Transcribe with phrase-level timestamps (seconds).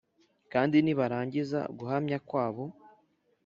[0.51, 2.65] Kandi nibarangiza guhamya kwabo,